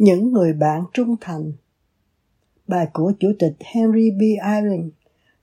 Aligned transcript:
Những 0.00 0.32
người 0.32 0.52
bạn 0.52 0.84
trung 0.92 1.16
thành 1.20 1.52
Bài 2.66 2.86
của 2.92 3.12
Chủ 3.20 3.32
tịch 3.38 3.56
Henry 3.60 4.10
B. 4.10 4.20
Eyring, 4.44 4.90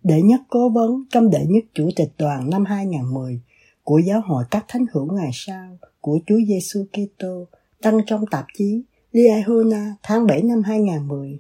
đệ 0.04 0.22
nhất 0.22 0.42
cố 0.50 0.70
vấn 0.70 1.04
trong 1.10 1.30
đệ 1.30 1.46
nhất 1.48 1.64
Chủ 1.74 1.90
tịch 1.96 2.12
đoàn 2.18 2.50
năm 2.50 2.66
2010 2.66 3.42
của 3.84 4.00
Giáo 4.00 4.22
hội 4.22 4.44
các 4.52 4.66
thánh 4.68 4.86
hữu 4.92 5.14
ngày 5.14 5.30
sau 5.34 5.78
của 6.02 6.20
Chúa 6.26 6.38
Giêsu 6.48 6.86
Kitô 6.94 7.46
đăng 7.82 8.00
trong 8.06 8.26
tạp 8.32 8.46
chí 8.58 8.84
Liahuna 9.12 9.96
tháng 10.04 10.28
7 10.28 10.42
năm 10.44 10.64
2010. 10.64 11.40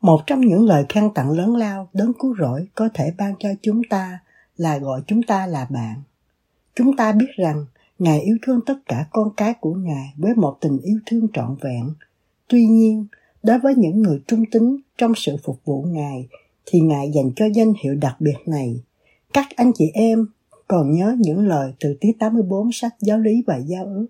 Một 0.00 0.20
trong 0.26 0.40
những 0.40 0.64
lời 0.64 0.84
khen 0.88 1.14
tặng 1.14 1.30
lớn 1.30 1.56
lao 1.56 1.88
đấng 1.92 2.12
cứu 2.18 2.34
rỗi 2.38 2.68
có 2.74 2.88
thể 2.94 3.12
ban 3.18 3.34
cho 3.38 3.48
chúng 3.62 3.82
ta 3.90 4.18
là 4.56 4.78
gọi 4.78 5.02
chúng 5.06 5.22
ta 5.22 5.46
là 5.46 5.66
bạn. 5.70 6.02
Chúng 6.74 6.96
ta 6.96 7.12
biết 7.12 7.28
rằng 7.36 7.66
Ngài 8.02 8.20
yêu 8.20 8.36
thương 8.42 8.60
tất 8.66 8.76
cả 8.86 9.06
con 9.10 9.30
cái 9.36 9.54
của 9.60 9.74
Ngài 9.74 10.14
với 10.16 10.34
một 10.34 10.58
tình 10.60 10.78
yêu 10.82 10.98
thương 11.06 11.26
trọn 11.32 11.56
vẹn. 11.60 11.94
Tuy 12.52 12.66
nhiên, 12.66 13.06
đối 13.42 13.58
với 13.58 13.74
những 13.74 14.02
người 14.02 14.22
trung 14.26 14.44
tín 14.50 14.76
trong 14.98 15.12
sự 15.16 15.36
phục 15.44 15.64
vụ 15.64 15.82
Ngài, 15.82 16.28
thì 16.66 16.80
Ngài 16.80 17.10
dành 17.10 17.30
cho 17.36 17.46
danh 17.54 17.72
hiệu 17.84 17.94
đặc 17.94 18.16
biệt 18.20 18.36
này. 18.46 18.80
Các 19.32 19.46
anh 19.56 19.72
chị 19.74 19.84
em 19.94 20.26
còn 20.68 20.92
nhớ 20.92 21.16
những 21.18 21.48
lời 21.48 21.72
từ 21.80 21.96
tiết 22.00 22.12
84 22.18 22.72
sách 22.72 22.94
giáo 23.00 23.18
lý 23.18 23.42
và 23.46 23.56
giao 23.56 23.84
ước. 23.84 24.06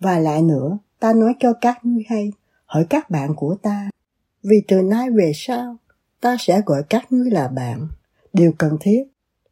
Và 0.00 0.18
lại 0.18 0.42
nữa, 0.42 0.78
ta 1.00 1.12
nói 1.12 1.34
cho 1.38 1.52
các 1.52 1.84
ngươi 1.84 2.02
hay, 2.08 2.32
hỏi 2.66 2.86
các 2.90 3.10
bạn 3.10 3.34
của 3.36 3.56
ta, 3.62 3.90
vì 4.42 4.62
từ 4.68 4.82
nay 4.82 5.10
về 5.10 5.32
sau, 5.34 5.76
ta 6.20 6.36
sẽ 6.38 6.60
gọi 6.66 6.82
các 6.88 7.12
ngươi 7.12 7.30
là 7.30 7.48
bạn. 7.48 7.88
Điều 8.32 8.52
cần 8.58 8.76
thiết 8.80 9.04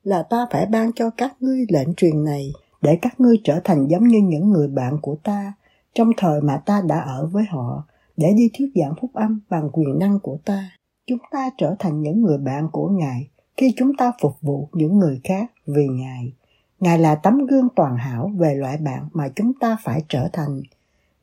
là 0.05 0.23
ta 0.23 0.47
phải 0.51 0.67
ban 0.67 0.93
cho 0.93 1.11
các 1.11 1.37
ngươi 1.41 1.67
lệnh 1.69 1.95
truyền 1.95 2.25
này 2.25 2.53
để 2.83 2.99
các 3.03 3.21
ngươi 3.21 3.37
trở 3.45 3.61
thành 3.65 3.87
giống 3.89 4.09
như 4.09 4.19
những 4.19 4.51
người 4.51 4.69
bạn 4.69 4.99
của 5.03 5.17
ta 5.23 5.53
trong 5.97 6.11
thời 6.17 6.41
mà 6.41 6.57
ta 6.57 6.83
đã 6.87 7.01
ở 7.01 7.27
với 7.27 7.45
họ 7.51 7.85
để 8.17 8.33
đi 8.37 8.51
thuyết 8.59 8.71
giảng 8.75 8.95
phúc 9.01 9.11
âm 9.15 9.41
bằng 9.51 9.71
quyền 9.73 9.99
năng 9.99 10.19
của 10.21 10.39
ta. 10.45 10.71
Chúng 11.07 11.19
ta 11.31 11.51
trở 11.59 11.75
thành 11.79 12.03
những 12.03 12.23
người 12.23 12.39
bạn 12.39 12.69
của 12.73 12.89
Ngài 12.89 13.29
khi 13.57 13.75
chúng 13.77 13.97
ta 13.97 14.13
phục 14.21 14.41
vụ 14.41 14.69
những 14.73 14.99
người 14.99 15.21
khác 15.25 15.53
vì 15.67 15.89
Ngài. 15.89 16.33
Ngài 16.81 16.99
là 16.99 17.15
tấm 17.15 17.47
gương 17.47 17.69
toàn 17.77 17.97
hảo 17.97 18.31
về 18.37 18.55
loại 18.55 18.77
bạn 18.77 19.09
mà 19.13 19.29
chúng 19.37 19.53
ta 19.61 19.77
phải 19.83 20.03
trở 20.09 20.29
thành. 20.33 20.63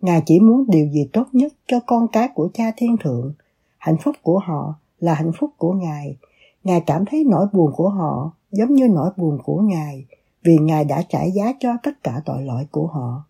Ngài 0.01 0.21
chỉ 0.25 0.39
muốn 0.39 0.65
điều 0.67 0.87
gì 0.87 1.09
tốt 1.13 1.27
nhất 1.31 1.53
cho 1.67 1.79
con 1.85 2.07
cái 2.07 2.29
của 2.35 2.49
cha 2.53 2.71
thiên 2.77 2.97
thượng. 2.97 3.33
Hạnh 3.77 3.97
phúc 4.03 4.15
của 4.21 4.39
họ 4.39 4.75
là 4.99 5.13
hạnh 5.13 5.31
phúc 5.39 5.51
của 5.57 5.73
Ngài. 5.73 6.17
Ngài 6.63 6.81
cảm 6.81 7.05
thấy 7.05 7.23
nỗi 7.23 7.47
buồn 7.53 7.71
của 7.75 7.89
họ 7.89 8.31
giống 8.51 8.73
như 8.73 8.87
nỗi 8.87 9.09
buồn 9.17 9.37
của 9.43 9.61
Ngài 9.61 10.05
vì 10.43 10.57
Ngài 10.57 10.85
đã 10.85 11.03
trả 11.09 11.23
giá 11.23 11.53
cho 11.59 11.77
tất 11.83 12.03
cả 12.03 12.21
tội 12.25 12.41
lỗi 12.41 12.65
của 12.71 12.87
họ. 12.87 13.23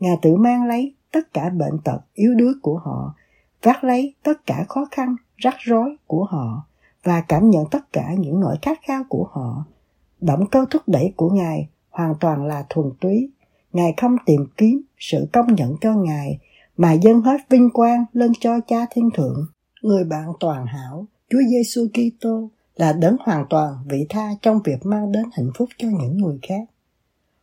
Ngài 0.00 0.16
tự 0.22 0.36
mang 0.36 0.64
lấy 0.64 0.94
tất 1.12 1.34
cả 1.34 1.50
bệnh 1.50 1.78
tật 1.84 1.98
yếu 2.14 2.34
đuối 2.34 2.54
của 2.62 2.78
họ, 2.78 3.14
vác 3.62 3.84
lấy 3.84 4.14
tất 4.22 4.46
cả 4.46 4.64
khó 4.68 4.86
khăn, 4.90 5.16
rắc 5.36 5.54
rối 5.58 5.96
của 6.06 6.24
họ 6.24 6.66
và 7.04 7.20
cảm 7.20 7.50
nhận 7.50 7.64
tất 7.70 7.92
cả 7.92 8.14
những 8.18 8.40
nỗi 8.40 8.56
khát 8.62 8.78
khao 8.82 9.02
của 9.08 9.28
họ. 9.32 9.64
Động 10.20 10.46
cơ 10.50 10.66
thúc 10.70 10.82
đẩy 10.86 11.12
của 11.16 11.30
Ngài 11.30 11.68
hoàn 11.90 12.14
toàn 12.20 12.44
là 12.44 12.66
thuần 12.68 12.90
túy. 13.00 13.30
Ngài 13.72 13.94
không 13.96 14.16
tìm 14.26 14.46
kiếm 14.56 14.82
sự 14.98 15.28
công 15.32 15.54
nhận 15.54 15.76
cho 15.80 15.92
Ngài, 15.92 16.38
mà 16.76 16.92
dâng 16.92 17.20
hết 17.20 17.40
vinh 17.48 17.70
quang 17.70 18.04
lên 18.12 18.32
cho 18.40 18.60
Cha 18.60 18.86
Thiên 18.90 19.10
Thượng. 19.14 19.46
Người 19.82 20.04
bạn 20.04 20.32
toàn 20.40 20.66
hảo, 20.66 21.06
Chúa 21.30 21.40
Giêsu 21.50 21.86
Kitô 21.88 22.50
là 22.76 22.92
đấng 22.92 23.16
hoàn 23.20 23.46
toàn 23.50 23.74
vị 23.88 24.06
tha 24.08 24.28
trong 24.42 24.60
việc 24.64 24.86
mang 24.86 25.12
đến 25.12 25.24
hạnh 25.32 25.50
phúc 25.58 25.68
cho 25.78 25.88
những 26.00 26.16
người 26.18 26.38
khác. 26.48 26.62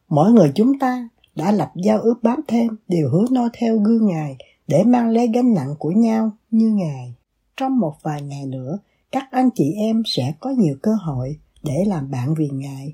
Mỗi 0.09 0.31
người 0.31 0.51
chúng 0.56 0.80
ta 0.80 1.09
đã 1.35 1.51
lập 1.51 1.71
giao 1.75 1.99
ước 1.99 2.23
bám 2.23 2.39
thêm 2.47 2.75
đều 2.88 3.09
hứa 3.09 3.25
noi 3.31 3.49
theo 3.53 3.77
gương 3.77 4.07
Ngài 4.07 4.38
để 4.67 4.83
mang 4.83 5.09
lấy 5.09 5.27
gánh 5.27 5.53
nặng 5.53 5.75
của 5.79 5.91
nhau 5.91 6.31
như 6.51 6.71
Ngài. 6.71 7.13
Trong 7.57 7.79
một 7.79 7.94
vài 8.01 8.21
ngày 8.21 8.45
nữa, 8.45 8.77
các 9.11 9.27
anh 9.31 9.49
chị 9.55 9.73
em 9.77 10.03
sẽ 10.05 10.33
có 10.39 10.49
nhiều 10.49 10.75
cơ 10.81 10.91
hội 10.94 11.38
để 11.63 11.83
làm 11.88 12.11
bạn 12.11 12.33
vì 12.33 12.49
Ngài. 12.49 12.94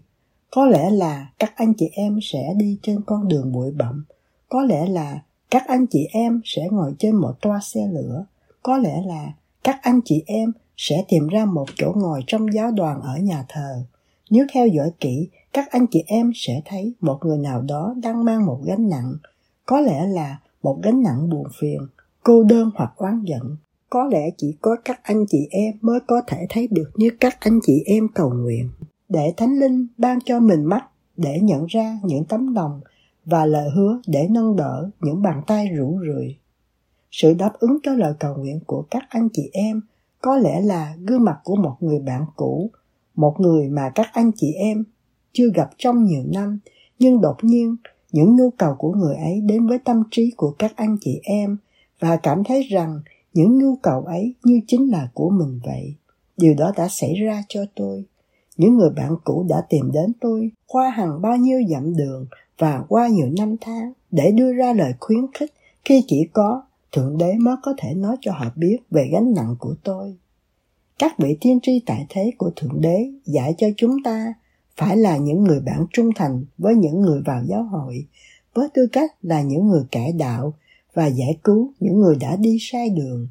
Có 0.51 0.66
lẽ 0.66 0.89
là 0.89 1.29
các 1.39 1.53
anh 1.55 1.73
chị 1.73 1.89
em 1.94 2.19
sẽ 2.22 2.53
đi 2.57 2.77
trên 2.81 3.01
con 3.05 3.27
đường 3.27 3.51
bụi 3.51 3.72
bặm, 3.72 4.05
có 4.50 4.63
lẽ 4.63 4.85
là 4.85 5.21
các 5.51 5.63
anh 5.67 5.85
chị 5.88 6.07
em 6.11 6.41
sẽ 6.45 6.67
ngồi 6.71 6.94
trên 7.00 7.16
một 7.16 7.33
toa 7.41 7.59
xe 7.63 7.88
lửa, 7.88 8.25
có 8.63 8.77
lẽ 8.77 9.01
là 9.06 9.33
các 9.63 9.79
anh 9.81 10.01
chị 10.06 10.23
em 10.25 10.51
sẽ 10.77 11.03
tìm 11.07 11.27
ra 11.27 11.45
một 11.45 11.66
chỗ 11.75 11.94
ngồi 11.95 12.23
trong 12.27 12.53
giáo 12.53 12.71
đoàn 12.71 13.01
ở 13.01 13.17
nhà 13.17 13.45
thờ. 13.50 13.83
Nếu 14.29 14.45
theo 14.53 14.67
dõi 14.67 14.91
kỹ, 15.00 15.29
các 15.53 15.71
anh 15.71 15.85
chị 15.91 16.03
em 16.07 16.31
sẽ 16.35 16.61
thấy 16.65 16.93
một 17.01 17.19
người 17.21 17.37
nào 17.37 17.61
đó 17.61 17.95
đang 18.03 18.23
mang 18.23 18.45
một 18.45 18.59
gánh 18.65 18.89
nặng, 18.89 19.13
có 19.65 19.79
lẽ 19.81 20.07
là 20.07 20.39
một 20.63 20.79
gánh 20.83 21.03
nặng 21.03 21.29
buồn 21.29 21.47
phiền, 21.59 21.87
cô 22.23 22.43
đơn 22.43 22.71
hoặc 22.75 22.93
oán 22.95 23.21
giận. 23.23 23.57
Có 23.89 24.05
lẽ 24.05 24.29
chỉ 24.38 24.55
có 24.61 24.75
các 24.85 24.99
anh 25.03 25.25
chị 25.29 25.47
em 25.51 25.73
mới 25.81 25.99
có 26.07 26.21
thể 26.27 26.45
thấy 26.49 26.67
được 26.71 26.91
như 26.95 27.09
các 27.19 27.38
anh 27.39 27.59
chị 27.63 27.83
em 27.85 28.07
cầu 28.07 28.29
nguyện. 28.29 28.69
Để 29.09 29.33
Thánh 29.38 29.59
Linh 29.59 29.88
ban 29.97 30.19
cho 30.25 30.39
mình 30.39 30.65
mắt 30.65 30.85
để 31.17 31.39
nhận 31.41 31.65
ra 31.65 31.99
những 32.03 32.25
tấm 32.25 32.53
lòng 32.53 32.81
và 33.25 33.45
lời 33.45 33.69
hứa 33.75 34.01
để 34.07 34.27
nâng 34.29 34.55
đỡ 34.55 34.89
những 35.01 35.21
bàn 35.21 35.41
tay 35.47 35.67
rũ 35.67 35.99
rượi. 36.05 36.35
Sự 37.11 37.33
đáp 37.33 37.53
ứng 37.59 37.77
cho 37.83 37.93
lời 37.93 38.13
cầu 38.19 38.35
nguyện 38.35 38.59
của 38.65 38.85
các 38.89 39.03
anh 39.09 39.27
chị 39.33 39.49
em 39.53 39.81
có 40.21 40.38
lẽ 40.38 40.61
là 40.61 40.95
gương 41.07 41.23
mặt 41.23 41.38
của 41.43 41.55
một 41.55 41.75
người 41.79 41.99
bạn 41.99 42.25
cũ, 42.35 42.71
một 43.15 43.35
người 43.39 43.69
mà 43.69 43.91
các 43.95 44.07
anh 44.13 44.31
chị 44.35 44.51
em 44.53 44.83
chưa 45.34 45.50
gặp 45.56 45.69
trong 45.78 46.06
nhiều 46.06 46.23
năm, 46.34 46.59
nhưng 47.00 47.22
đột 47.22 47.35
nhiên 47.41 47.75
những 48.12 48.35
nhu 48.35 48.50
cầu 48.50 48.75
của 48.78 48.91
người 48.91 49.16
ấy 49.16 49.41
đến 49.41 49.67
với 49.67 49.79
tâm 49.79 50.03
trí 50.12 50.31
của 50.38 50.51
các 50.59 50.73
anh 50.75 50.97
chị 51.01 51.19
em 51.23 51.57
và 52.00 52.16
cảm 52.16 52.44
thấy 52.44 52.63
rằng 52.63 53.01
những 53.34 53.57
nhu 53.57 53.75
cầu 53.75 54.01
ấy 54.01 54.34
như 54.44 54.62
chính 54.68 54.91
là 54.91 55.09
của 55.13 55.29
mình 55.29 55.59
vậy. 55.66 55.94
Điều 56.38 56.53
đó 56.53 56.72
đã 56.78 56.88
xảy 56.88 57.13
ra 57.13 57.44
cho 57.50 57.66
tôi. 57.75 58.03
Những 58.57 58.78
người 58.78 58.89
bạn 58.89 59.16
cũ 59.23 59.45
đã 59.50 59.62
tìm 59.69 59.91
đến 59.94 60.13
tôi 60.22 60.51
qua 60.68 60.89
hàng 60.89 61.22
bao 61.22 61.38
nhiêu 61.38 61.62
dặm 61.69 61.95
đường 61.95 62.25
và 62.57 62.84
qua 62.88 63.07
nhiều 63.07 63.29
năm 63.38 63.56
tháng 63.62 63.94
để 64.12 64.31
đưa 64.31 64.53
ra 64.53 64.73
lời 64.73 64.94
khuyến 65.00 65.25
khích 65.34 65.53
khi 65.85 66.03
chỉ 66.07 66.28
có 66.34 66.63
Thượng 66.91 67.18
Đế 67.18 67.34
mới 67.39 67.56
có 67.63 67.73
thể 67.78 67.94
nói 67.94 68.16
cho 68.22 68.31
họ 68.31 68.45
biết 68.56 68.78
về 68.91 69.09
gánh 69.12 69.34
nặng 69.34 69.56
của 69.59 69.75
tôi. 69.84 70.18
Các 71.00 71.19
vị 71.19 71.38
tiên 71.41 71.59
tri 71.63 71.81
tại 71.85 72.06
thế 72.09 72.31
của 72.38 72.51
Thượng 72.56 72.81
Đế 72.81 73.12
dạy 73.25 73.53
cho 73.57 73.68
chúng 73.78 74.03
ta 74.03 74.34
phải 74.79 74.97
là 74.97 75.17
những 75.17 75.44
người 75.44 75.59
bạn 75.59 75.85
trung 75.94 76.09
thành 76.16 76.45
với 76.57 76.75
những 76.75 77.01
người 77.01 77.22
vào 77.25 77.44
giáo 77.45 77.63
hội, 77.63 78.06
với 78.53 78.67
tư 78.73 78.88
cách 78.91 79.12
là 79.22 79.41
những 79.41 79.67
người 79.67 79.84
cải 79.91 80.12
đạo 80.12 80.53
và 80.94 81.07
giải 81.07 81.38
cứu 81.44 81.72
những 81.79 82.00
người 82.00 82.16
đã 82.16 82.35
đi 82.35 82.57
sai 82.62 82.89
đường. 82.89 83.28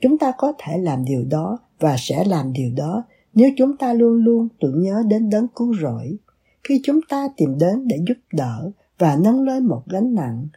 Chúng 0.00 0.18
ta 0.18 0.32
có 0.38 0.52
thể 0.58 0.78
làm 0.78 1.04
điều 1.04 1.24
đó 1.24 1.58
và 1.80 1.96
sẽ 1.98 2.24
làm 2.24 2.52
điều 2.52 2.72
đó 2.76 3.04
nếu 3.34 3.50
chúng 3.56 3.76
ta 3.76 3.92
luôn 3.92 4.24
luôn 4.24 4.48
tưởng 4.60 4.82
nhớ 4.82 5.02
đến 5.08 5.30
đấng 5.30 5.48
cứu 5.48 5.74
rỗi. 5.82 6.16
Khi 6.64 6.80
chúng 6.84 7.00
ta 7.08 7.28
tìm 7.36 7.58
đến 7.58 7.88
để 7.88 7.96
giúp 8.08 8.18
đỡ 8.32 8.70
và 8.98 9.16
nâng 9.16 9.40
lên 9.42 9.66
một 9.66 9.82
gánh 9.86 10.14
nặng, 10.14 10.48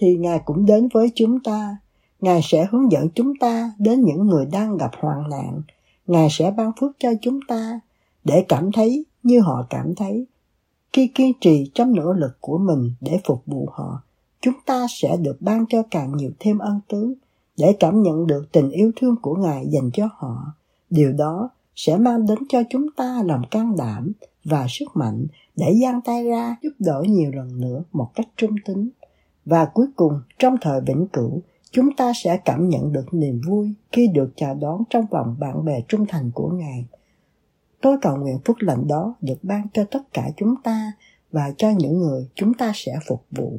thì 0.00 0.16
Ngài 0.16 0.40
cũng 0.44 0.66
đến 0.66 0.88
với 0.94 1.10
chúng 1.14 1.42
ta. 1.42 1.76
Ngài 2.20 2.40
sẽ 2.42 2.66
hướng 2.70 2.92
dẫn 2.92 3.08
chúng 3.14 3.32
ta 3.40 3.72
đến 3.78 4.00
những 4.04 4.26
người 4.26 4.46
đang 4.46 4.76
gặp 4.76 4.90
hoạn 5.00 5.30
nạn. 5.30 5.62
Ngài 6.06 6.28
sẽ 6.30 6.50
ban 6.50 6.70
phước 6.80 6.92
cho 6.98 7.12
chúng 7.22 7.40
ta 7.48 7.80
để 8.24 8.44
cảm 8.48 8.72
thấy 8.72 9.04
như 9.24 9.40
họ 9.40 9.66
cảm 9.70 9.94
thấy. 9.94 10.26
Khi 10.92 11.06
kiên 11.14 11.32
trì 11.40 11.70
trong 11.74 11.94
nỗ 11.94 12.12
lực 12.12 12.36
của 12.40 12.58
mình 12.58 12.92
để 13.00 13.20
phục 13.24 13.42
vụ 13.46 13.68
họ, 13.72 14.02
chúng 14.40 14.54
ta 14.66 14.86
sẽ 14.90 15.16
được 15.16 15.36
ban 15.40 15.64
cho 15.68 15.82
càng 15.90 16.16
nhiều 16.16 16.30
thêm 16.38 16.58
ân 16.58 16.80
tứ 16.88 17.14
để 17.58 17.76
cảm 17.80 18.02
nhận 18.02 18.26
được 18.26 18.52
tình 18.52 18.70
yêu 18.70 18.92
thương 18.96 19.16
của 19.22 19.34
Ngài 19.34 19.66
dành 19.66 19.90
cho 19.92 20.08
họ. 20.16 20.52
Điều 20.90 21.12
đó 21.12 21.50
sẽ 21.76 21.96
mang 21.96 22.26
đến 22.26 22.38
cho 22.48 22.62
chúng 22.70 22.86
ta 22.96 23.22
lòng 23.24 23.42
can 23.50 23.76
đảm 23.76 24.12
và 24.44 24.66
sức 24.68 24.88
mạnh 24.94 25.26
để 25.56 25.74
giang 25.82 26.00
tay 26.00 26.24
ra 26.24 26.56
giúp 26.62 26.72
đỡ 26.78 27.02
nhiều 27.08 27.30
lần 27.32 27.60
nữa 27.60 27.82
một 27.92 28.10
cách 28.14 28.26
trung 28.36 28.54
tính 28.64 28.88
và 29.44 29.64
cuối 29.64 29.86
cùng 29.96 30.20
trong 30.38 30.56
thời 30.60 30.80
vĩnh 30.80 31.06
cửu 31.12 31.40
chúng 31.70 31.96
ta 31.96 32.12
sẽ 32.16 32.36
cảm 32.44 32.68
nhận 32.68 32.92
được 32.92 33.14
niềm 33.14 33.40
vui 33.46 33.74
khi 33.92 34.08
được 34.08 34.32
chào 34.36 34.54
đón 34.54 34.82
trong 34.90 35.06
vòng 35.10 35.36
bạn 35.38 35.64
bè 35.64 35.80
trung 35.88 36.06
thành 36.08 36.30
của 36.34 36.48
ngài 36.48 36.86
tôi 37.84 37.96
cầu 38.02 38.16
nguyện 38.16 38.38
phúc 38.44 38.56
lành 38.60 38.88
đó 38.88 39.14
được 39.20 39.38
ban 39.42 39.66
cho 39.72 39.84
tất 39.90 40.00
cả 40.12 40.30
chúng 40.36 40.54
ta 40.62 40.92
và 41.32 41.52
cho 41.56 41.70
những 41.70 41.98
người 41.98 42.28
chúng 42.34 42.54
ta 42.54 42.72
sẽ 42.74 42.92
phục 43.08 43.26
vụ. 43.30 43.58